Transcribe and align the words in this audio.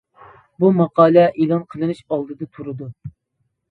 بۇ 0.63 0.71
ماقالە 0.77 1.27
ئېلان 1.29 1.63
قىلىنىش 1.75 2.03
ئالدىدا 2.07 2.53
تۇرىدۇ. 2.55 2.95